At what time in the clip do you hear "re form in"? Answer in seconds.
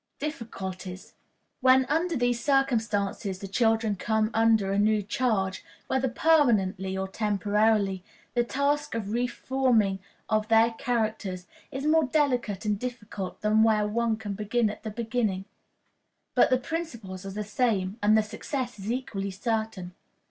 9.11-9.99